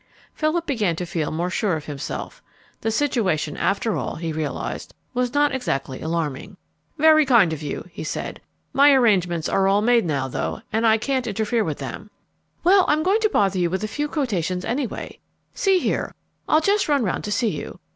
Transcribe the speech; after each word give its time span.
Philip 0.33 0.65
began 0.65 0.95
to 0.95 1.05
feel 1.05 1.29
more 1.29 1.51
sure 1.51 1.75
of 1.75 1.85
himself. 1.85 2.41
The 2.79 2.89
situation, 2.89 3.55
after 3.55 3.95
all, 3.95 4.15
he 4.15 4.33
realized, 4.33 4.95
was 5.13 5.35
not 5.35 5.53
exactly 5.53 6.01
alarming. 6.01 6.57
"Very 6.97 7.23
kind 7.23 7.53
of 7.53 7.61
you," 7.61 7.87
he 7.91 8.03
said. 8.03 8.41
"My 8.73 8.91
arrangements 8.93 9.47
are 9.47 9.67
all 9.67 9.83
made 9.83 10.05
now, 10.05 10.27
though, 10.27 10.63
and 10.73 10.87
I 10.87 10.97
can't 10.97 11.27
interfere 11.27 11.63
with 11.63 11.77
them." 11.77 12.09
"Well, 12.63 12.83
I'm 12.87 13.03
going 13.03 13.19
to 13.19 13.29
bother 13.29 13.59
you 13.59 13.69
with 13.69 13.83
a 13.83 13.87
few 13.87 14.07
quotations, 14.07 14.65
anyway. 14.65 15.19
See 15.53 15.77
here, 15.77 16.15
I'll 16.49 16.61
just 16.61 16.89
run 16.89 17.03
round 17.03 17.23
to 17.25 17.31
see 17.31 17.49
you. 17.49 17.79